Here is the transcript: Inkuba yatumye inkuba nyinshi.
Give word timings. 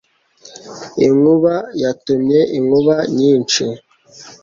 Inkuba 1.05 1.53
yatumye 1.81 2.39
inkuba 2.57 2.95
nyinshi. 3.17 3.63